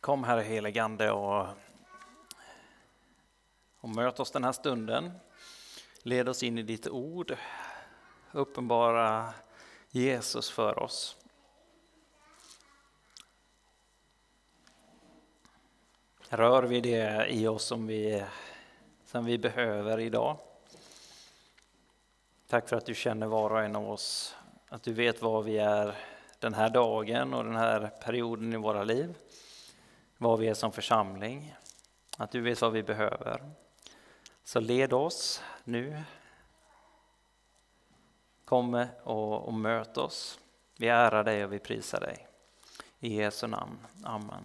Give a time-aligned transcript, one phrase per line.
[0.00, 1.46] Kom Herre heligande och,
[3.80, 5.12] och möt oss den här stunden.
[6.02, 7.36] Led oss in i ditt ord.
[8.32, 9.34] Uppenbara
[9.90, 11.16] Jesus för oss.
[16.28, 18.24] Rör vi det i oss som vi,
[19.04, 20.36] som vi behöver idag.
[22.48, 24.36] Tack för att du känner var och en av oss,
[24.68, 25.94] att du vet var vi är
[26.38, 29.14] den här dagen och den här perioden i våra liv
[30.22, 31.54] vad vi är som församling,
[32.16, 33.50] att du vet vad vi behöver.
[34.44, 36.02] Så led oss nu.
[38.44, 40.40] Kom och, och möt oss.
[40.76, 42.26] Vi ärar dig och vi prisar dig.
[42.98, 43.78] I Jesu namn.
[44.04, 44.44] Amen.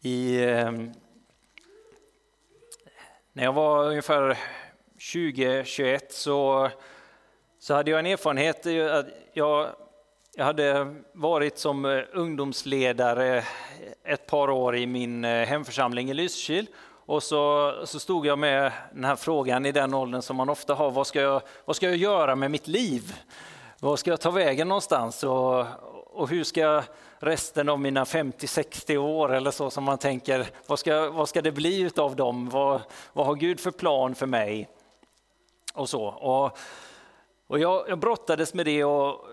[0.00, 0.92] I, ehm,
[3.32, 4.38] när jag var ungefär
[4.98, 6.70] 20-21 så,
[7.58, 8.66] så hade jag en erfarenhet.
[9.32, 9.85] Jag
[10.38, 13.44] jag hade varit som eh, ungdomsledare
[14.04, 16.66] ett par år i min eh, hemförsamling i Lysekil
[17.06, 20.74] och så, så stod jag med den här frågan i den åldern som man ofta
[20.74, 23.14] har, vad ska jag, vad ska jag göra med mitt liv?
[23.80, 25.66] Vad ska jag ta vägen någonstans och,
[26.06, 26.82] och hur ska
[27.18, 31.52] resten av mina 50-60 år eller så som man tänker, vad ska, vad ska det
[31.52, 32.48] bli utav dem?
[32.48, 32.80] Vad,
[33.12, 34.68] vad har Gud för plan för mig?
[35.74, 36.04] Och så.
[36.04, 36.58] Och,
[37.46, 39.26] och jag, jag brottades med det och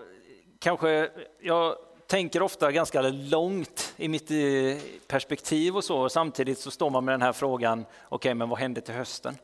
[0.64, 1.76] kanske, jag
[2.06, 6.08] tänker ofta ganska långt i mitt eh, perspektiv och så.
[6.08, 9.38] Samtidigt så står man med den här frågan, okej okay, men vad hände till hösten?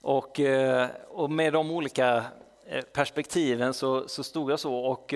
[0.00, 2.24] Och, eh, och med de olika
[2.66, 5.14] eh, perspektiven så, så stod jag så och,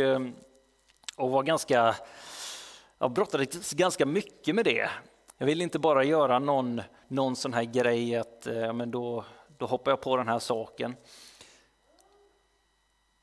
[1.17, 1.97] och var ganska,
[2.99, 4.91] jag brottades ganska mycket med det.
[5.39, 9.25] Jag vill inte bara göra någon, någon sån här grej att men då,
[9.59, 10.97] då hoppar jag på den här saken.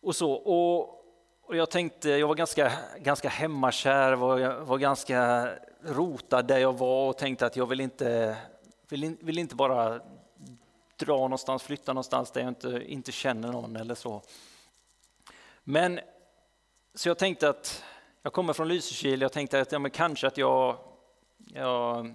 [0.02, 0.32] Och så.
[0.32, 1.03] Och,
[1.46, 5.50] och jag tänkte, jag var ganska, ganska hemmakär, var, var ganska
[5.82, 8.38] rotad där jag var och tänkte att jag vill inte,
[8.90, 10.02] vill, vill inte bara
[10.98, 14.22] dra någonstans, flytta någonstans där jag inte, inte känner någon eller så.
[15.64, 16.00] Men
[16.96, 17.84] så jag tänkte att
[18.22, 20.78] jag kommer från Lysekil, jag tänkte att ja, men kanske att jag,
[21.38, 22.14] jag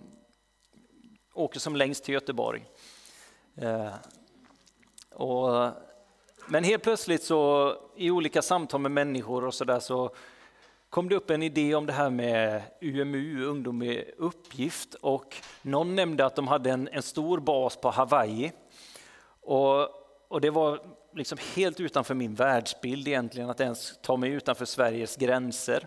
[1.35, 2.65] åker som längst till Göteborg.
[3.57, 3.95] Eh,
[5.11, 5.71] och
[6.51, 10.11] men helt plötsligt så i olika samtal med människor och så där så
[10.91, 14.95] kom det upp en idé om det här med UMU, ungdom med uppgift.
[14.95, 18.53] Och någon nämnde att de hade en, en stor bas på Hawaii.
[19.41, 19.89] Och,
[20.29, 20.81] och det var
[21.15, 25.87] liksom helt utanför min världsbild egentligen, att ens ta mig utanför Sveriges gränser.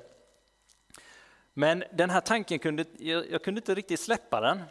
[1.53, 4.61] Men den här tanken kunde jag, jag kunde inte riktigt släppa den.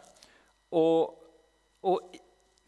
[0.69, 1.01] Och,
[1.81, 2.01] och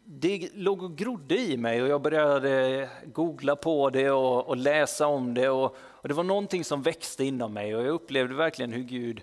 [0.06, 5.06] det låg och grodde i mig och jag började googla på det och, och läsa
[5.06, 5.48] om det.
[5.48, 9.22] Och, och, det var någonting som växte inom mig och jag upplevde verkligen hur Gud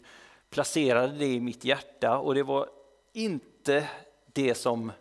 [0.49, 2.17] placerade det i mitt hjärta.
[2.17, 2.69] Och det var
[3.13, 3.89] inte
[4.33, 4.91] det som,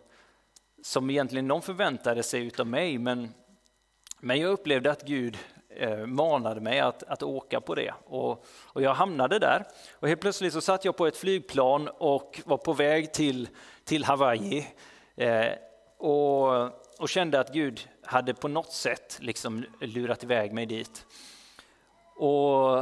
[0.83, 3.33] som egentligen någon förväntade sig utav mig, men,
[4.19, 5.37] men jag upplevde att Gud
[5.69, 7.93] eh, manade mig att, att åka på det.
[8.05, 9.65] Och, och jag hamnade där.
[9.91, 13.49] Och helt plötsligt så satt jag på ett flygplan och var på väg till,
[13.83, 14.67] till Hawaii.
[15.15, 15.51] Eh,
[16.01, 16.63] och,
[16.99, 21.05] och kände att Gud hade på något sätt liksom lurat iväg mig dit.
[22.15, 22.79] Och,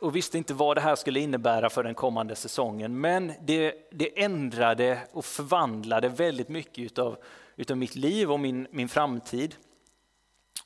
[0.00, 3.00] och visste inte vad det här skulle innebära för den kommande säsongen.
[3.00, 7.16] Men det, det ändrade och förvandlade väldigt mycket utav,
[7.56, 9.54] utav mitt liv och min, min framtid.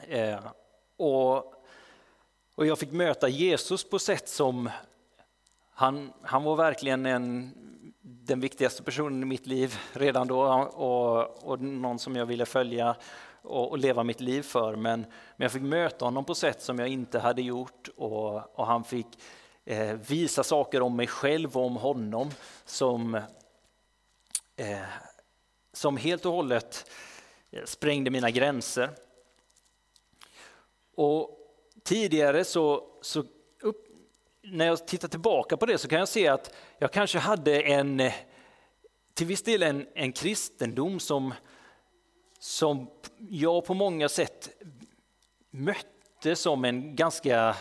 [0.08, 0.40] Eh,
[0.96, 1.36] och,
[2.54, 4.70] och jag fick möta Jesus på sätt som
[5.72, 7.54] han, han var verkligen en
[8.02, 12.96] den viktigaste personen i mitt liv redan då och, och någon som jag ville följa
[13.42, 14.76] och, och, leva mitt liv för.
[14.76, 15.00] Men,
[15.36, 18.84] men jag fick möta honom på sätt som jag inte hade gjort och, och han
[18.84, 19.06] fick
[19.64, 22.30] eh, visa saker om mig själv och om honom
[22.64, 23.14] som,
[24.56, 24.78] eh,
[25.72, 26.90] som helt och hållet
[27.50, 28.90] eh, sprängde mina gränser.
[30.94, 31.38] Och
[31.82, 33.24] tidigare så, så
[34.42, 38.00] när jag tittar tillbaka på det så kan jag se att jag kanske hade en,
[38.00, 38.12] eh,
[39.14, 41.34] till viss del en, en kristendom som,
[42.38, 44.50] som jag på många sätt
[45.50, 47.56] mötte som en ganska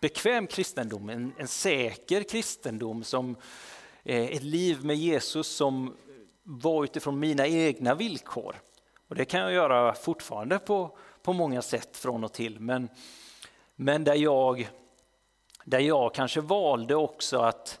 [0.00, 3.36] bekväm kristendom, en, en säker kristendom, som
[4.02, 5.96] eh, ett liv med Jesus som
[6.42, 8.56] var utifrån mina egna villkor.
[9.08, 12.88] Och det kan jag göra fortfarande på, på många sätt från och till, men,
[13.76, 14.68] men där jag
[15.64, 17.80] där jag kanske valde också att,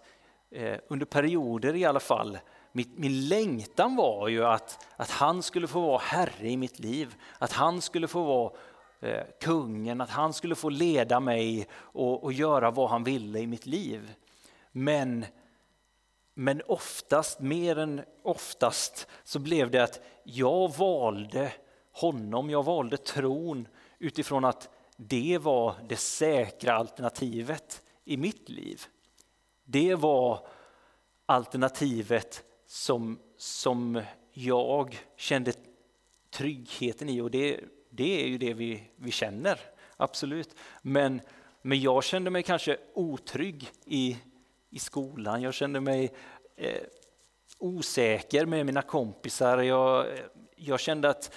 [0.50, 2.38] eh, under perioder i alla fall,
[2.72, 7.14] min, min längtan var ju att, att han skulle få vara herre i mitt liv.
[7.38, 8.52] Att han skulle få vara
[9.00, 13.46] eh, kungen, att han skulle få leda mig och, och göra vad han ville i
[13.46, 14.14] mitt liv.
[14.72, 15.26] Men,
[16.34, 21.52] men oftast, mer än oftast, så blev det att jag valde
[21.92, 28.82] honom, jag valde tron utifrån att det var det säkra alternativet i mitt liv.
[29.64, 30.46] Det var
[31.26, 34.02] alternativet som, som
[34.32, 35.52] jag kände
[36.30, 37.60] tryggheten i och det,
[37.90, 39.60] det är ju det vi, vi känner,
[39.96, 40.54] absolut.
[40.82, 41.20] Men,
[41.62, 44.18] men jag kände mig kanske otrygg i,
[44.70, 46.12] i skolan, jag kände mig
[46.56, 46.82] eh,
[47.58, 49.58] osäker med mina kompisar.
[49.58, 50.06] Jag,
[50.56, 51.34] jag kände att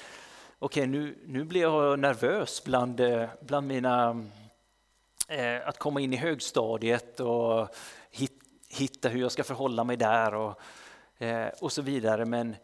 [0.60, 4.26] okej, okay, nu, nu blir jag nervös bland, eh, bland mina
[5.28, 7.76] eh, att komma in i högstadiet och
[8.70, 10.62] hitta hur jag ska förhålla mig där och,
[11.18, 12.26] eh, och så vidare.
[12.26, 12.56] Men,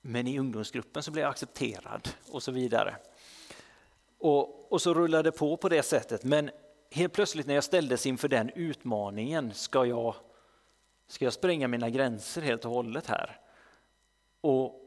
[0.00, 2.96] men i ungdomsgruppen så blir jag accepterad och så vidare.
[4.18, 6.24] Och, och så rullade det på på det sättet.
[6.24, 6.50] Men
[6.90, 10.14] helt plötsligt när jag ställdes inför den utmaningen, ska jag,
[11.06, 13.40] ska jag spränga mina gränser helt och hållet här?
[14.40, 14.80] Och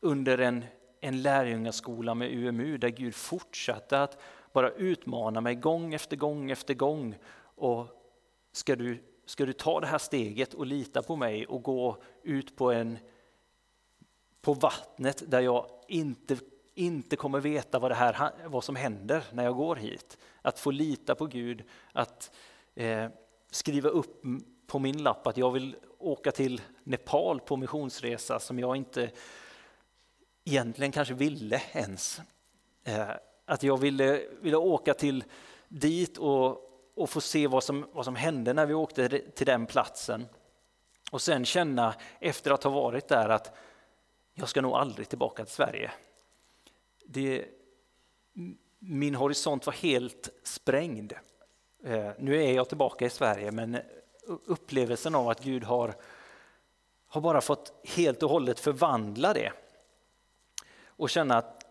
[0.00, 0.64] under en,
[1.00, 4.18] en lärjungaskola med UMU där Gud fortsatte att
[4.52, 7.14] bara utmana mig gång efter gång efter gång.
[7.40, 7.86] Och
[8.52, 12.56] ska du, ska du ta det här steget och lita på mig och gå ut
[12.56, 12.98] på, en,
[14.40, 16.36] på vattnet där jag inte,
[16.74, 20.18] inte kommer veta vad, det här, vad som händer när jag går hit.
[20.42, 22.30] Att få lita på Gud, att
[22.74, 23.06] eh,
[23.50, 24.22] skriva upp
[24.66, 29.10] på min lapp att jag vill åka till Nepal på missionsresa som jag inte
[30.48, 32.20] egentligen kanske ville ens.
[32.84, 33.08] Eh,
[33.44, 35.24] att jag ville, ville åka till
[35.68, 39.66] dit och, och få se vad som, vad som hände när vi åkte till den
[39.66, 40.26] platsen.
[41.10, 43.56] Och sen känna efter att ha varit där att
[44.34, 45.90] jag ska nog aldrig tillbaka till Sverige.
[47.06, 47.44] Det,
[48.78, 51.12] min horisont var helt sprängd.
[51.84, 53.78] Eh, nu är jag tillbaka i Sverige men
[54.46, 55.94] upplevelsen av att Gud har,
[57.06, 59.52] har bara fått helt och hållet förvandla det.
[60.98, 61.64] Och känna att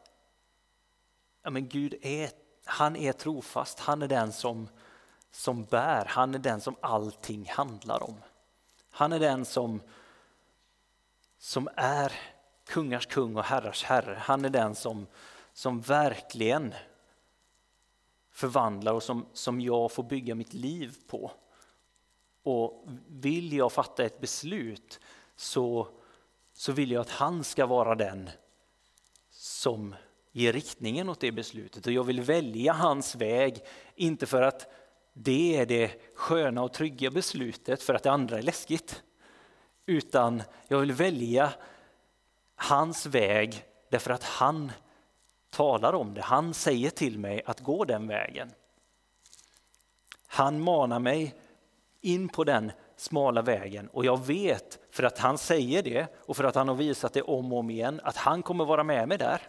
[1.43, 2.29] ja, men Gud är,
[2.65, 4.69] han är trofast, han är den som,
[5.31, 8.15] som bär, han är den som allting handlar om.
[8.91, 9.81] Han är den som,
[11.37, 12.11] som är
[12.65, 14.17] kungars kung och herrars herre.
[14.21, 15.07] Han är den som,
[15.53, 16.73] som verkligen
[18.31, 21.31] förvandlar och som, som jag får bygga mitt liv på.
[22.43, 24.99] Och vill jag fatta ett beslut
[25.35, 25.87] så,
[26.53, 28.29] så vill jag att han ska vara den
[29.67, 29.95] som
[30.31, 33.59] ger riktningen åt det beslutet och jag vill välja hans väg,
[33.95, 34.67] inte för att
[35.13, 39.03] det är det sköna och trygga beslutet för att det andra är läskigt.
[39.85, 41.53] Utan jag vill välja
[42.55, 44.71] hans väg därför att han
[45.49, 46.21] talar om det.
[46.21, 48.51] Han säger till mig att gå den vägen.
[50.27, 51.35] Han manar mig
[52.01, 56.43] in på den smala vägen och jag vet för att han säger det och för
[56.43, 59.17] att han har visat det om och om igen att han kommer vara med mig
[59.17, 59.41] där.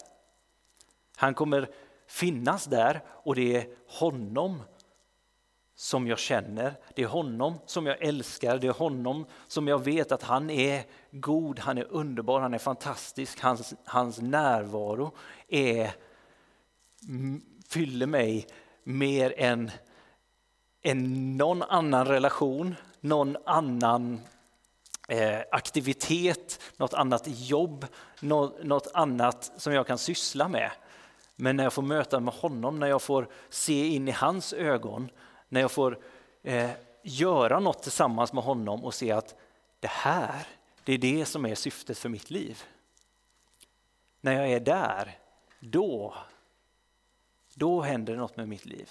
[1.18, 1.68] Han kommer
[2.06, 4.62] finnas där och det är honom
[5.74, 10.12] som jag känner, det är honom som jag älskar, det är honom som jag vet
[10.12, 15.12] att han är god, han är underbar, han är fantastisk, hans, hans närvaro
[15.48, 15.90] är,
[17.08, 18.46] mm, fyller mig
[18.82, 19.70] mer än,
[20.82, 24.20] än någon annan relation, någon annan
[25.08, 27.86] eh, aktivitet, något annat jobb,
[28.20, 30.70] något, något annat som jag kan syssla med.
[31.40, 35.10] Men när jag får möta med honom, när jag får se in i hans ögon,
[35.48, 35.98] när jag får
[36.42, 36.70] eh,
[37.02, 39.34] göra något tillsammans med honom och se att
[39.80, 40.46] det här,
[40.84, 42.62] det är det som är syftet för mitt liv.
[44.20, 45.18] När jag är där,
[45.60, 46.14] då,
[47.54, 48.90] då händer något med mitt liv.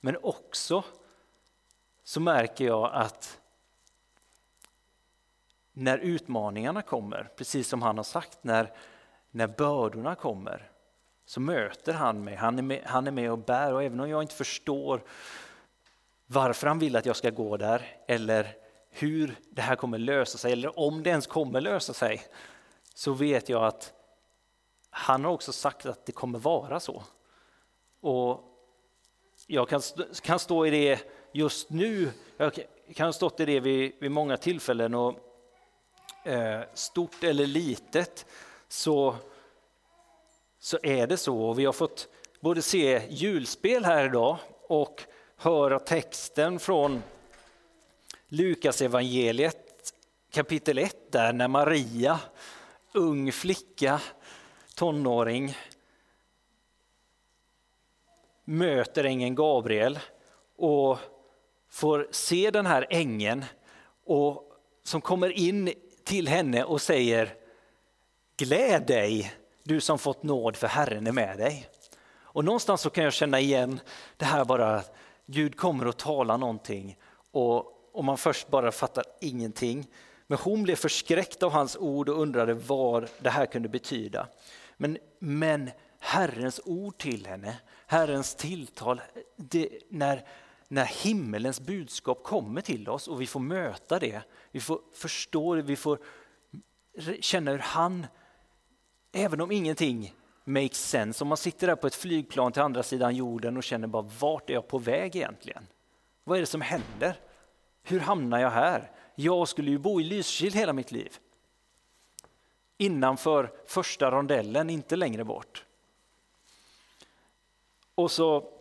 [0.00, 0.84] Men också
[2.04, 3.40] så märker jag att
[5.72, 8.72] när utmaningarna kommer, precis som han har sagt, när,
[9.30, 10.69] när bördorna kommer,
[11.30, 12.34] så möter han mig.
[12.34, 15.02] Han är, med, han är med och bär och även om jag inte förstår
[16.26, 18.56] varför han vill att jag ska gå där eller
[18.90, 22.22] hur det här kommer lösa sig eller om det ens kommer lösa sig
[22.94, 23.92] så vet jag att
[24.90, 27.02] han har också sagt att det kommer vara så.
[28.00, 28.40] Och
[29.46, 29.80] jag kan,
[30.22, 31.00] kan stå i det
[31.32, 32.58] just nu, jag
[32.94, 35.14] kan ha stått i det vid, vid många tillfällen och
[36.24, 38.26] eh, stort eller litet
[38.68, 39.16] så
[40.60, 41.52] så är det så.
[41.52, 42.08] Vi har fått
[42.40, 45.02] både se julspel här idag och
[45.36, 47.02] höra texten från
[48.28, 49.94] Lukas evangeliet
[50.30, 52.20] kapitel 1 där när Maria,
[52.92, 54.00] ung flicka,
[54.74, 55.56] tonåring,
[58.44, 59.98] möter ängeln Gabriel
[60.56, 60.98] och
[61.68, 63.44] får se den här ängeln
[64.04, 64.52] och
[64.82, 65.72] som kommer in
[66.04, 67.34] till henne och säger
[68.36, 69.32] Gläd dig,
[69.70, 71.68] du som fått nåd för Herren är med dig.
[72.22, 73.80] Och någonstans så kan jag känna igen
[74.16, 74.94] det här bara att
[75.26, 76.96] Gud kommer att tala någonting
[77.30, 79.86] och, och man först bara fattar ingenting.
[80.26, 84.28] Men hon blev förskräckt av hans ord och undrade vad det här kunde betyda.
[84.76, 89.00] Men, men Herrens ord till henne, Herrens tilltal,
[89.36, 90.24] det, när,
[90.68, 95.62] när himmelens budskap kommer till oss och vi får möta det, vi får förstå det,
[95.62, 95.98] vi får
[97.20, 98.06] känna hur han,
[99.12, 100.14] även om ingenting
[100.44, 103.86] makes sense, om man sitter där på ett flygplan till andra sidan jorden och känner
[103.86, 105.66] bara vart är jag på väg egentligen?
[106.24, 107.20] Vad är det som händer?
[107.82, 108.90] Hur hamnar jag här?
[109.14, 111.18] Jag skulle ju bo i Lysekil hela mitt liv.
[112.76, 115.64] Innanför första rondellen, inte längre bort.
[117.94, 118.52] Och så,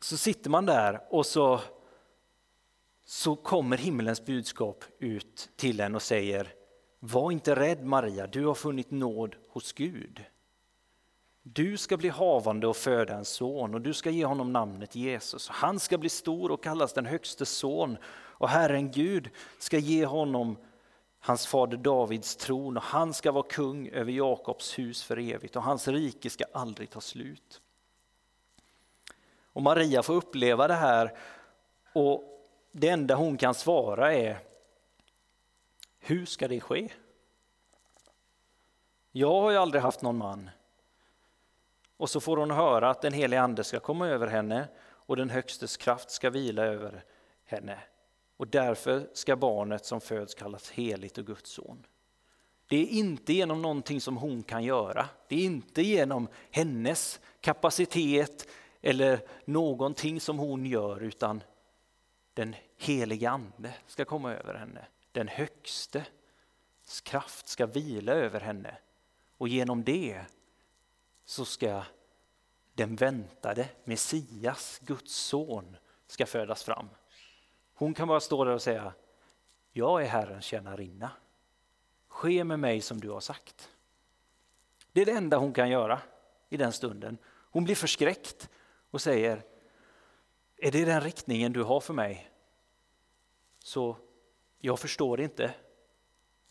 [0.00, 1.60] så sitter man där och så,
[3.04, 6.54] så kommer himmelens budskap ut till en och säger
[7.00, 10.24] var inte rädd Maria, du har funnit nåd hos Gud.
[11.42, 15.48] Du ska bli havande och föda en son och du ska ge honom namnet Jesus.
[15.48, 20.56] Han ska bli stor och kallas den högste son och Herren Gud ska ge honom
[21.20, 25.62] hans fader Davids tron och han ska vara kung över Jakobs hus för evigt och
[25.62, 27.60] hans rike ska aldrig ta slut.
[29.52, 31.18] Och Maria får uppleva det här
[31.92, 32.24] och
[32.72, 34.47] det enda hon kan svara är
[36.08, 36.88] hur ska det ske?
[39.12, 40.50] Jag har ju aldrig haft någon man.
[41.96, 45.30] Och så får hon höra att den helige ande ska komma över henne och den
[45.30, 47.04] högstes kraft ska vila över
[47.44, 47.78] henne.
[48.36, 51.86] Och därför ska barnet som föds kallas heligt och Guds son.
[52.68, 55.08] Det är inte genom någonting som hon kan göra.
[55.28, 58.48] Det är inte genom hennes kapacitet
[58.82, 61.42] eller någonting som hon gör utan
[62.34, 64.86] den helige ande ska komma över henne.
[65.18, 66.06] Den högste
[67.02, 68.78] kraft ska vila över henne
[69.36, 70.24] och genom det
[71.24, 71.84] så ska
[72.74, 76.88] den väntade Messias, Guds son, ska födas fram.
[77.74, 78.92] Hon kan bara stå där och säga,
[79.72, 81.10] jag är Herrens tjänarinna.
[82.08, 83.70] Ske med mig som du har sagt.
[84.92, 86.00] Det är det enda hon kan göra
[86.48, 87.18] i den stunden.
[87.26, 88.50] Hon blir förskräckt
[88.90, 89.42] och säger,
[90.56, 92.30] är det den riktningen du har för mig?
[93.58, 93.96] Så
[94.58, 95.54] jag förstår inte,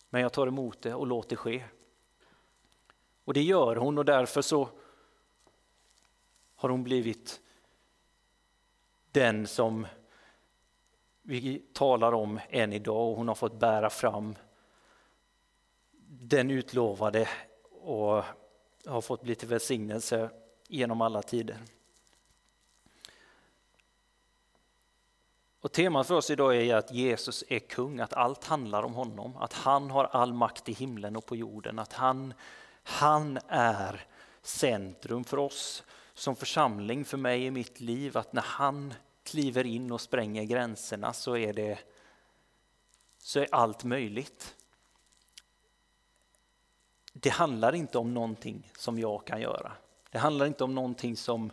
[0.10, 1.64] men jag tar emot det och låter det ske.
[3.24, 4.70] Och det gör hon och därför så
[6.56, 7.42] har hon blivit
[9.12, 9.88] den som
[11.22, 14.36] vi talar om än idag och hon har fått bära fram
[16.08, 17.30] den utlovade
[17.72, 18.24] och
[18.86, 20.30] har fått bli till välsignelse
[20.68, 21.58] genom alla tider.
[25.68, 29.38] Och temat för oss idag är att Jesus är kung, att allt handlar om honom,
[29.38, 32.34] att han har all makt i himlen och på jorden, att han,
[32.84, 34.06] han är
[34.42, 35.84] centrum för oss
[36.14, 38.94] som församling, för mig i mitt liv, att när han
[39.24, 41.80] kliver in och spränger gränserna så är, det,
[43.20, 44.56] så är allt möjligt.
[47.14, 49.72] Det handlar inte om någonting som jag kan göra.
[50.12, 51.52] Det handlar inte om någonting som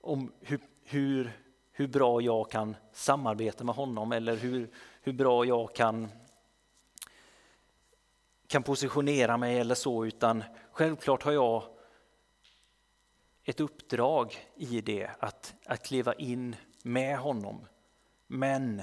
[0.00, 1.32] om hur, hur,
[1.78, 4.70] hur bra jag kan samarbeta med honom eller hur,
[5.02, 6.08] hur bra jag kan,
[8.46, 11.62] kan positionera mig eller så, utan självklart har jag
[13.44, 17.66] ett uppdrag i det, att, att kliva in med honom.
[18.26, 18.82] Men,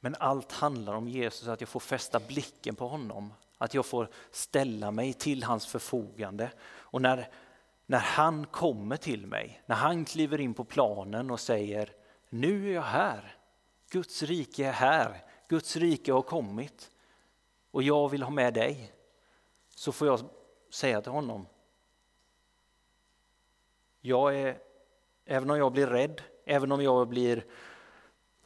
[0.00, 4.08] men allt handlar om Jesus, att jag får fästa blicken på honom, att jag får
[4.30, 6.50] ställa mig till hans förfogande.
[6.64, 7.28] Och när,
[7.86, 12.01] när han kommer till mig, när han kliver in på planen och säger
[12.32, 13.36] nu är jag här,
[13.90, 16.90] Guds rike är här, Guds rike har kommit
[17.70, 18.92] och jag vill ha med dig.
[19.68, 20.20] Så får jag
[20.70, 21.46] säga till honom,
[24.00, 24.58] jag är,
[25.24, 27.44] även om jag blir rädd, även om jag blir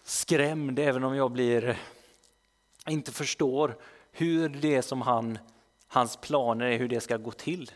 [0.02, 1.78] skrämd, även om jag blir,
[2.86, 3.76] inte förstår
[4.10, 5.38] hur det som han,
[5.86, 7.70] hans planer är, hur det ska gå till.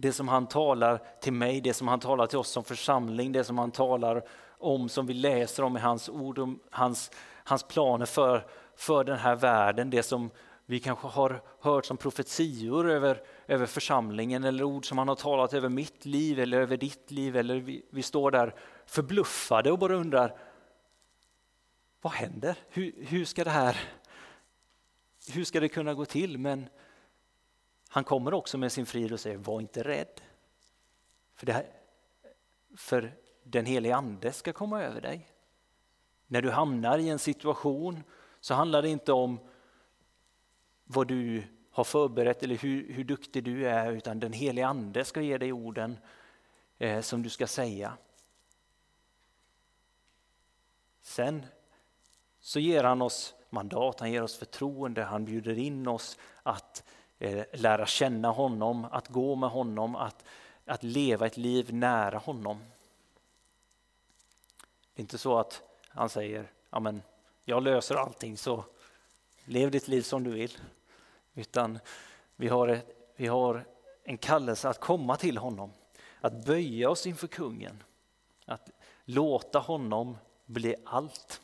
[0.00, 3.44] Det som han talar till mig, det som han talar till oss som församling, det
[3.44, 4.22] som han talar
[4.58, 7.10] om, som vi läser om i hans ord, om hans,
[7.44, 10.30] hans planer för, för den här världen, det som
[10.66, 15.52] vi kanske har hört som profetior över, över församlingen eller ord som han har talat
[15.52, 17.36] över mitt liv eller över ditt liv.
[17.36, 18.54] Eller vi, vi står där
[18.86, 20.38] förbluffade och bara undrar
[22.00, 22.58] vad händer?
[22.68, 23.80] Hur, hur, ska det här
[25.32, 26.38] hur ska det kunna gå till?
[26.38, 26.68] Men
[27.88, 30.20] han kommer också med sin frid och säger var inte rädd.
[31.34, 31.66] För, det,
[32.76, 35.28] för den helige ande ska komma över dig.
[36.26, 38.02] När du hamnar i en situation
[38.40, 39.38] så handlar det inte om
[40.84, 45.20] vad du har förberett eller hur, hur duktig du är utan den helige ande ska
[45.20, 45.98] ge dig orden
[46.78, 47.96] eh, som du ska säga.
[51.02, 51.46] Sen
[52.40, 56.84] så ger han oss mandat, han ger oss förtroende, han bjuder in oss att
[57.18, 60.24] Eh, lära känna honom, att gå med honom, att,
[60.64, 62.58] att leva ett liv nära honom.
[64.94, 67.02] Det är inte så att han säger, Amen,
[67.44, 68.64] jag löser allting så
[69.44, 70.58] lev ditt liv som du vill.
[71.34, 71.78] Utan
[72.36, 73.64] vi har, ett, vi har
[74.04, 75.72] en kallelse att komma till honom,
[76.20, 77.82] att böja oss inför kungen,
[78.44, 78.70] att
[79.04, 81.40] låta honom bli allt.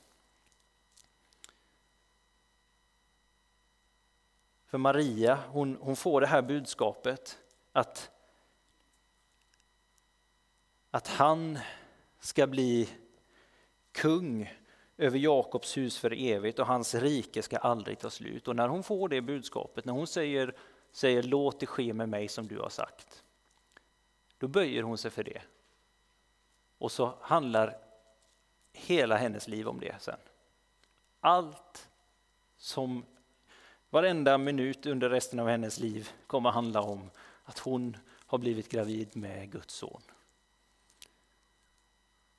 [4.74, 7.38] För Maria, hon, hon får det här budskapet
[7.72, 8.10] att,
[10.90, 11.58] att han
[12.20, 12.88] ska bli
[13.92, 14.52] kung
[14.96, 18.48] över Jakobs hus för evigt och hans rike ska aldrig ta slut.
[18.48, 20.56] Och när hon får det budskapet, när hon säger,
[20.92, 23.24] säger låt det ske med mig som du har sagt,
[24.38, 25.42] då böjer hon sig för det.
[26.78, 27.78] Och så handlar
[28.72, 30.18] hela hennes liv om det sen.
[31.20, 31.88] Allt
[32.56, 33.04] som
[33.94, 37.10] varenda minut under resten av hennes liv kommer handla om
[37.44, 37.96] att hon
[38.26, 40.02] har blivit gravid med Guds son.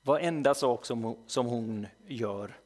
[0.02, 2.58] Varenda sak som, som hon gör.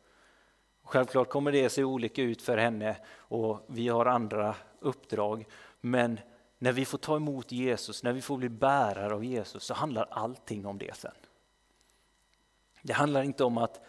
[0.82, 5.46] Självklart kommer det se olika ut för henne och vi har andra uppdrag.
[5.80, 6.20] Men
[6.58, 10.06] när vi får ta emot Jesus, när vi får bli bärare av Jesus så handlar
[10.10, 11.14] allting om det sen.
[12.82, 13.80] Det handlar inte om att,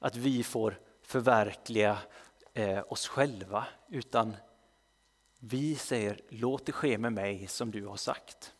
[0.00, 1.98] att vi får förverkliga
[2.58, 4.36] eh, oss själva utan
[5.38, 8.54] vi säger låt det ske med mig som du har sagt.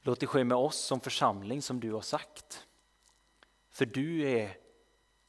[0.00, 2.66] Låt det ske med oss som församling som du har sagt.
[3.70, 4.56] För du är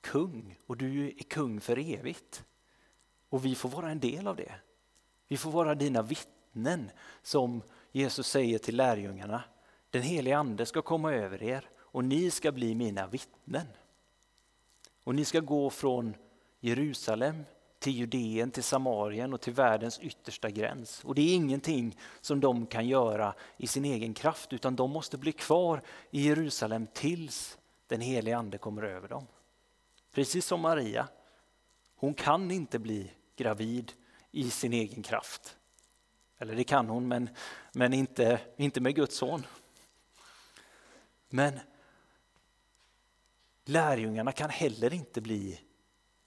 [0.02, 2.44] kung och du är kung för evigt.
[3.30, 4.56] Och vi får vara en del av det.
[5.28, 7.62] Vi får vara dina vittnen som
[7.92, 9.44] Jesus säger till lärjungarna.
[9.90, 13.68] Den helige ande ska komma över er och ni ska bli mina vittnen.
[15.04, 16.16] Och ni ska gå från
[16.60, 17.44] Jerusalem
[17.80, 21.04] till Judeen, till Samarien och till världens yttersta gräns.
[21.04, 25.18] Och det är ingenting som de kan göra i sin egen kraft utan de måste
[25.18, 29.28] bli kvar i Jerusalem tills den helige ande kommer över dem.
[30.12, 31.08] Precis som Maria.
[31.96, 33.92] Hon kan inte bli gravid
[34.32, 35.58] i sin egen kraft.
[36.38, 37.30] Eller det kan hon, men,
[37.74, 39.46] men inte, inte med Guds son.
[41.30, 41.60] Men
[43.66, 45.62] lärjungarna kan heller inte bli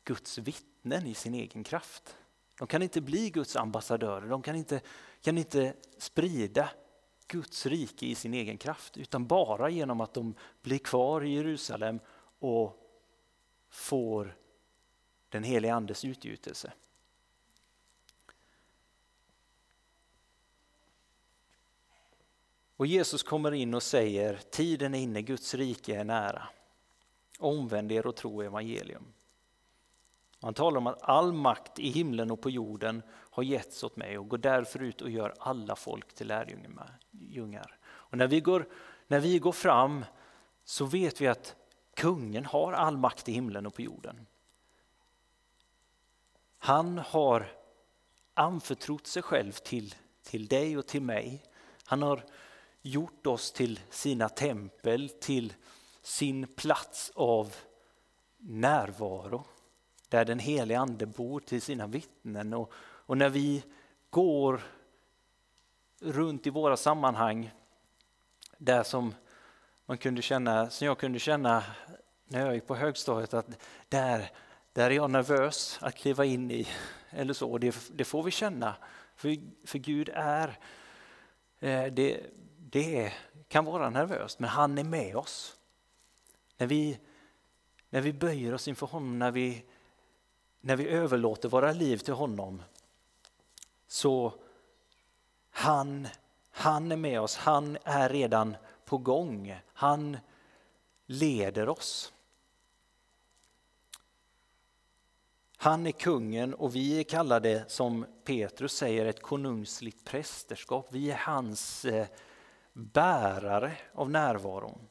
[0.04, 2.16] Guds vittnen i sin egen kraft.
[2.58, 4.80] De kan inte bli Guds ambassadörer, de kan inte,
[5.20, 6.70] kan inte sprida
[7.26, 12.00] Guds rike i sin egen kraft utan bara genom att de blir kvar i Jerusalem
[12.38, 12.76] och
[13.68, 14.36] får
[15.28, 16.72] den helige Andes utgjutelse.
[22.76, 26.48] Och Jesus kommer in och säger tiden är inne, Guds rike är nära.
[27.38, 29.04] Omvänd er och tro evangelium.
[30.42, 34.18] Han talar om att all makt i himlen och på jorden har getts åt mig
[34.18, 37.78] och går därför ut och gör alla folk till lärjungar.
[37.84, 38.68] Och när vi går,
[39.06, 40.04] när vi går fram
[40.64, 41.56] så vet vi att
[41.94, 44.26] kungen har all makt i himlen och på jorden.
[46.58, 47.46] Han har
[48.34, 51.42] anförtrott sig själv till, till dig och till mig.
[51.84, 52.24] Han har
[52.82, 55.54] gjort oss till sina tempel, till
[56.02, 57.54] sin plats av
[58.38, 59.44] närvaro
[60.12, 62.54] där den heliga ande bor till sina vittnen.
[62.54, 63.64] Och, och när vi
[64.10, 64.62] går
[66.00, 67.50] runt i våra sammanhang,
[68.58, 69.14] där som
[69.86, 71.64] man kunde känna, som jag kunde känna
[72.24, 74.30] när jag gick på högstadiet, att där,
[74.72, 76.68] där är jag nervös att kliva in i.
[77.10, 78.74] Eller så, det, det får vi känna.
[79.16, 80.58] För, för Gud är,
[81.60, 82.20] eh, det,
[82.58, 83.12] det
[83.48, 85.56] kan vara nervöst, men han är med oss.
[86.56, 86.98] När vi,
[87.90, 89.64] när vi böjer oss inför honom, när vi
[90.64, 92.62] när vi överlåter våra liv till honom
[93.86, 94.32] så
[95.50, 96.08] han,
[96.50, 99.60] han är med oss, han är redan på gång.
[99.66, 100.18] Han
[101.06, 102.12] leder oss.
[105.56, 110.88] Han är kungen och vi är kallade, som Petrus säger, ett konungsligt prästerskap.
[110.90, 112.06] Vi är hans eh,
[112.72, 114.88] bärare av närvaron.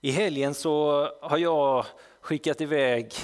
[0.00, 1.86] I helgen så har jag
[2.20, 3.14] skickat iväg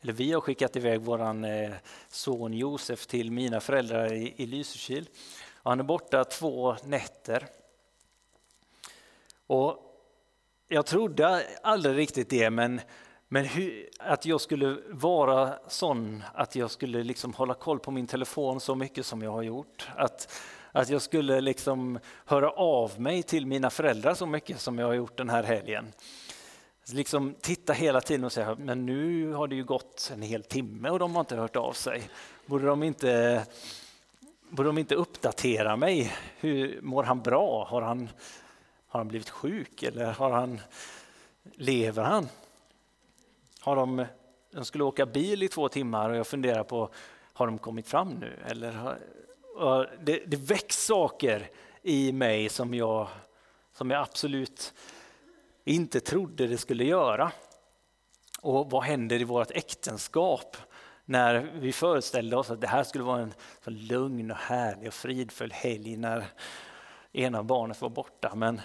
[0.00, 1.70] eller vi har skickat iväg vår eh,
[2.08, 5.08] son Josef till mina föräldrar i, i Lysekil.
[5.62, 7.46] Och han är borta två nätter.
[9.46, 9.78] Och
[10.68, 12.80] jag trodde aldrig riktigt det, men,
[13.28, 18.06] men hur, att jag skulle vara sån att jag skulle liksom hålla koll på min
[18.06, 19.88] telefon så mycket som jag har gjort.
[19.96, 20.32] Att,
[20.74, 24.94] att jag skulle liksom höra av mig till mina föräldrar så mycket som jag har
[24.94, 25.92] gjort den här helgen.
[26.92, 30.90] Liksom titta hela tiden och säga, men nu har det ju gått en hel timme
[30.90, 32.02] och de har inte hört av sig.
[32.46, 33.42] Borde de inte,
[34.48, 36.12] borde de inte uppdatera mig?
[36.36, 37.64] Hur Mår han bra?
[37.64, 38.08] Har han,
[38.88, 40.60] har han blivit sjuk eller har han,
[41.54, 42.28] lever han?
[43.60, 44.04] Har de,
[44.50, 46.90] de skulle åka bil i två timmar och jag funderar på,
[47.32, 48.38] har de kommit fram nu?
[48.46, 48.98] Eller har,
[50.00, 51.50] det, det väcks saker
[51.82, 53.08] i mig som jag,
[53.72, 54.74] som jag absolut
[55.64, 57.32] inte trodde det skulle göra.
[58.40, 60.56] Och vad händer i vårt äktenskap
[61.04, 64.94] när vi föreställde oss att det här skulle vara en så lugn och härlig och
[64.94, 66.24] fridfull helg när
[67.12, 68.34] ena barnet var borta.
[68.34, 68.60] Men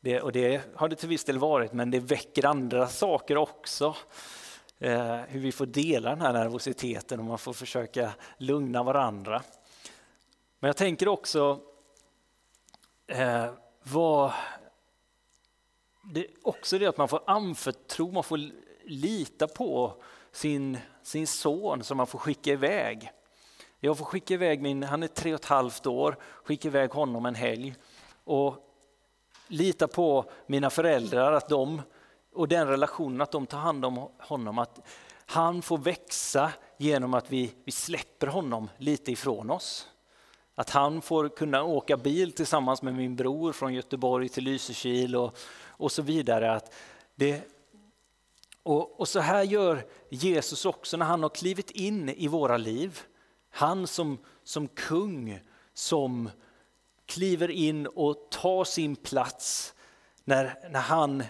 [0.00, 3.96] det, och det har det till viss del varit, men det väcker andra saker också.
[4.78, 9.42] Eh, hur vi får dela den här nervositeten och man får försöka lugna varandra.
[10.60, 11.60] Men jag tänker också
[13.06, 13.46] eh,
[13.82, 14.32] vad
[16.12, 18.40] det är också det att man får anförtro, man får
[18.84, 23.10] lita på sin, sin son som man får skicka iväg.
[23.80, 27.26] Jag får skicka iväg min, han är tre och ett halvt år, skicka iväg honom
[27.26, 27.74] en helg
[28.24, 28.56] och
[29.48, 31.82] lita på mina föräldrar, att de
[32.34, 34.80] och den relationen, att de tar hand om honom, att
[35.26, 39.89] han får växa genom att vi, vi släpper honom lite ifrån oss.
[40.60, 45.38] Att han får kunna åka bil tillsammans med min bror från Göteborg till Lysekil och,
[45.66, 46.52] och så vidare.
[46.52, 46.74] Att
[47.14, 47.42] det,
[48.62, 53.00] och, och så här gör Jesus också när han har klivit in i våra liv.
[53.50, 55.40] Han som, som kung
[55.74, 56.30] som
[57.06, 59.74] kliver in och tar sin plats
[60.24, 61.24] när, när, han,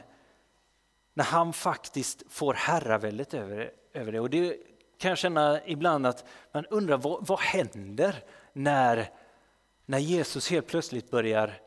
[1.15, 4.21] när han faktiskt får herraväldet över, över det.
[4.21, 4.57] Och det
[4.99, 9.20] kan jag känna ibland att man undrar vad, vad händer när,
[9.91, 11.61] när Jesus helt plötsligt börjar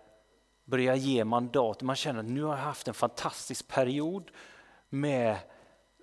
[0.65, 1.81] börjar ge mandat.
[1.81, 4.31] Man känner att nu har jag haft en fantastisk period
[4.89, 5.37] med,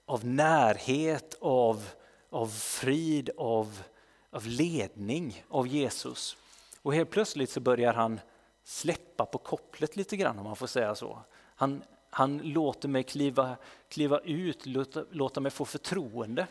[0.06, 1.88] av närhet, av,
[2.30, 3.82] av frid, av,
[4.30, 6.36] av ledning av Jesus.
[6.82, 8.20] Och helt plötsligt så börjar han
[8.64, 11.18] släppa på kopplet lite grann om man får säga så.
[11.54, 13.56] Han, han låter mig kliva,
[13.88, 16.46] kliva ut, låta, låta mig få förtroende.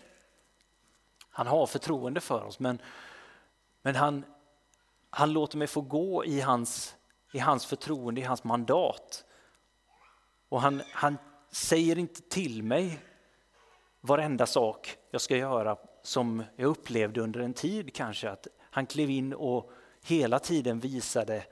[1.30, 2.82] Han har förtroende för oss men,
[3.82, 4.24] men han,
[5.10, 6.96] han låter mig få gå i hans
[7.32, 9.26] i hans förtroende, i hans mandat.
[10.50, 11.18] Och han, han
[11.52, 13.00] säger inte till mig
[14.02, 18.30] varenda sak jag ska göra som jag upplevde under en tid kanske.
[18.30, 19.72] Att han klev in och
[20.04, 21.46] hela tiden visade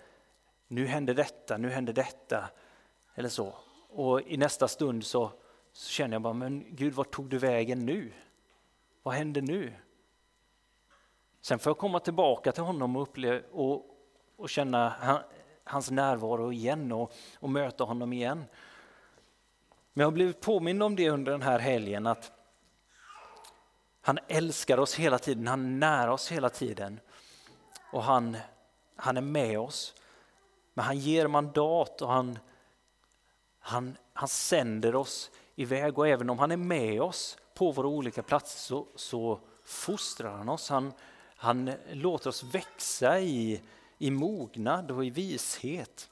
[0.68, 2.50] nu händer detta, nu händer detta.
[3.16, 3.56] Eller så.
[3.90, 5.32] Och i nästa stund så,
[5.74, 8.12] så känner jag bara, men Gud, vart tog du vägen nu?
[9.04, 9.74] Vad händer nu?
[11.48, 13.86] Sen får jag komma tillbaka till honom och, uppleva, och,
[14.36, 14.94] och känna,
[15.64, 18.46] hans närvaro igen och, och möta honom igen.
[19.94, 22.32] Men jag har blivit påmind om det under den här helgen att
[24.02, 27.00] han älskar oss hela tiden, han är nära oss hela tiden
[27.92, 28.38] och han,
[28.96, 29.96] han är med oss.
[30.74, 32.40] Men han ger mandat och han,
[33.60, 38.24] han, han sänder oss iväg och även om han är med oss på våra olika
[38.24, 40.70] platser så, så fostrar han oss.
[40.70, 40.94] Han,
[41.38, 43.62] han låter oss växa i,
[43.98, 46.10] i mognad och i vishet.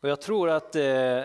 [0.00, 1.24] Och jag tror att eh,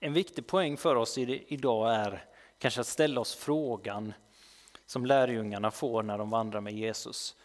[0.00, 2.24] en viktig poäng för oss idag är
[2.58, 4.12] kanske att ställa oss frågan
[4.86, 7.36] som lärjungarna får när de vandrar med Jesus.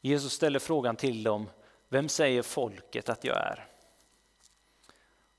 [0.00, 1.50] Jesus ställer frågan till dem,
[1.88, 3.75] vem säger folket att jag är?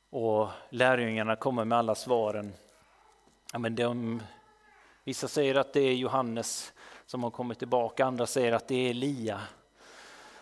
[0.10, 2.54] Och lärjungarna kommer med alla svaren
[3.54, 4.22] Ja, men de,
[5.04, 6.74] vissa säger att det är Johannes
[7.06, 9.42] som har kommit tillbaka, andra säger att det är Elia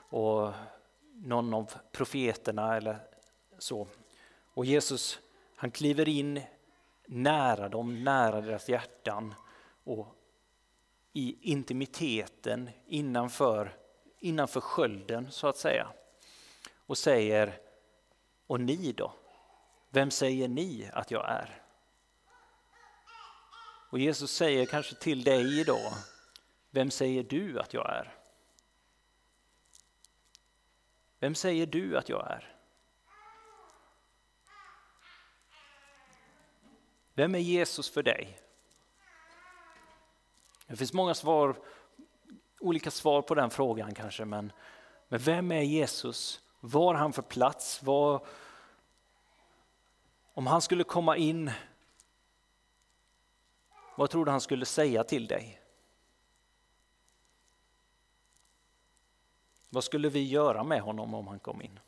[0.10, 0.52] och
[1.14, 3.00] någon av profeterna eller
[3.58, 3.88] så.
[4.54, 5.20] Och Jesus
[5.56, 6.42] han kliver in
[7.06, 9.34] nära dem, nära deras hjärtan
[9.84, 10.08] och
[11.14, 13.76] i intimiteten innanför,
[14.20, 15.88] innanför skölden så att säga.
[16.86, 17.60] Och säger,
[18.48, 19.12] och ni då?
[19.96, 21.62] Vem säger ni att jag är?
[23.90, 25.94] Och Jesus säger kanske till dig idag,
[26.70, 28.14] vem säger du att jag är?
[31.20, 32.56] Vem säger du att jag är?
[37.14, 38.40] Vem är Jesus för dig?
[40.68, 41.56] Det finns många svar,
[42.60, 44.52] olika svar på den frågan kanske, men,
[45.08, 46.42] men vem är Jesus?
[46.60, 47.84] Vad har han för plats?
[47.84, 48.22] Vad,
[50.36, 51.52] om han skulle komma in,
[53.96, 55.62] vad tror du han skulle säga till dig?
[59.70, 61.80] Vad skulle vi göra med honom om han kom in?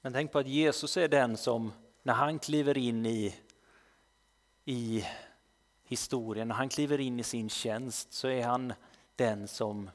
[0.00, 1.72] Men tänk på att Jesus är den som,
[2.02, 3.34] när han kliver in i,
[4.64, 5.04] i
[5.92, 8.72] historien, när han kliver in i sin tjänst så är han
[9.16, 9.90] den som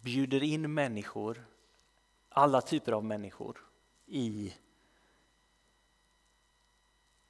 [0.00, 1.44] bjuder in människor,
[2.28, 3.58] alla typer av människor,
[4.06, 4.54] i,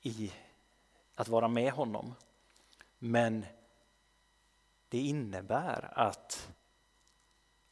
[0.02, 0.32] i
[1.14, 2.14] att vara med honom.
[2.98, 3.46] Men
[4.88, 6.48] det innebär att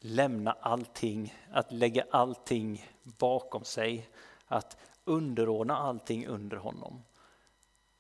[0.01, 4.11] lämna allting, att lägga allting bakom sig,
[4.47, 7.03] att underordna allting under honom.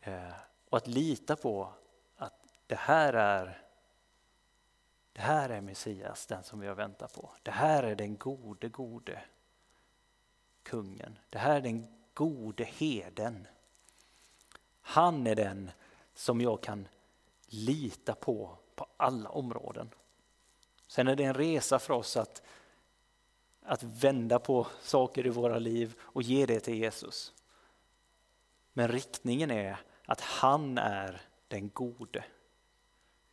[0.00, 0.32] Eh,
[0.72, 1.72] och att lita på
[2.16, 2.34] att
[2.66, 3.62] det här är
[5.12, 7.30] det här är Messias, den som vi har väntat på.
[7.42, 9.22] Det här är den gode, gode
[10.62, 11.18] kungen.
[11.30, 13.46] Det här är den gode heden.
[14.80, 15.70] Han är den
[16.14, 16.88] som jag kan
[17.46, 19.90] lita på på alla områden.
[20.86, 22.42] Sen är det en resa för oss att,
[23.62, 27.32] att vända på saker i våra liv och ge det till Jesus.
[28.72, 32.24] Men riktningen är att han är den gode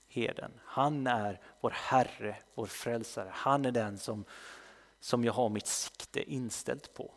[0.07, 0.51] heden.
[0.65, 3.29] Han är vår Herre, vår frälsare.
[3.33, 4.25] Han är den som,
[4.99, 7.11] som jag har mitt sikte inställt på.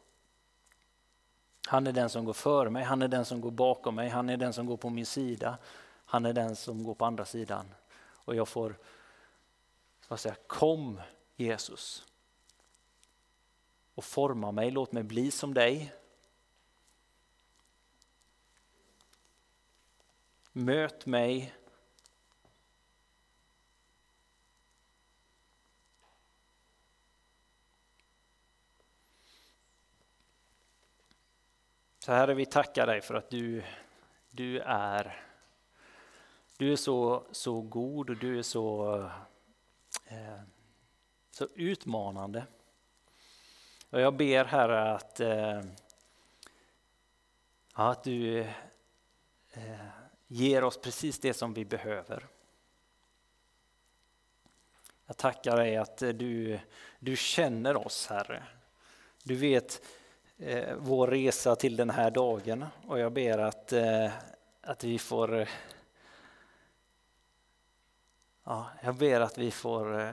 [1.69, 4.29] Han är den som går före mig, han är den som går bakom mig, han
[4.29, 5.59] är den som går på min sida.
[6.05, 7.75] Han är den som går på andra sidan.
[8.25, 8.79] Och jag får
[10.09, 11.01] vad säga, kom
[11.37, 12.05] Jesus
[13.95, 15.93] och forma mig, låt mig bli som dig.
[20.53, 21.55] Möt mig
[31.99, 33.63] Så Herre, vi tackar dig för att du,
[34.31, 35.23] du är
[36.63, 38.97] du är så, så god och du är så,
[40.07, 40.41] eh,
[41.31, 42.47] så utmanande.
[43.91, 45.63] Och jag ber Herre att, eh,
[47.73, 48.41] att du
[49.53, 50.02] eh,
[50.33, 52.27] ger oss precis det som vi behöver.
[55.07, 56.59] Jag tackar dig att eh, du,
[56.99, 58.43] du känner oss Herre.
[59.23, 59.83] Du vet
[60.39, 64.11] eh, vår resa till den här dagen och jag ber att, eh,
[64.61, 65.49] att vi får
[68.45, 70.11] ja, jag ber att vi får eh,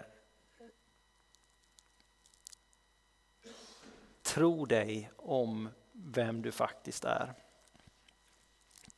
[4.22, 7.34] tro dig om vem du faktiskt är.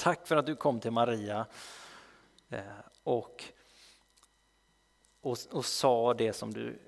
[0.02, 1.46] Tack för att du kom till Maria
[2.50, 2.62] eh,
[3.04, 3.44] och,
[5.22, 6.80] och, och sa det som du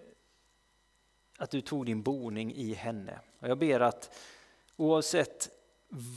[1.37, 3.19] att du tog din boning i henne.
[3.39, 4.17] Och jag ber att
[4.75, 5.49] oavsett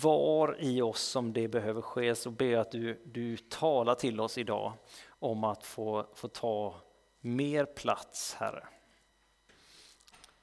[0.02, 4.20] var i oss som det behöver ske så ber jag att du, du talar till
[4.20, 4.72] oss idag
[5.08, 6.74] om att få, få ta
[7.20, 8.66] mer plats, Herre.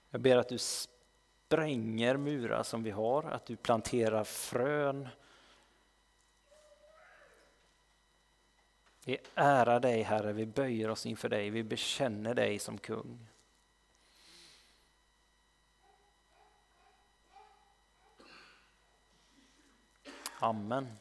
[0.10, 5.08] Jag ber att du spränger murar som vi har, att du planterar frön.
[9.06, 13.28] Vi ärar dig Herre, vi böjer oss inför dig, vi bekänner dig som kung.
[20.40, 20.98] Amen.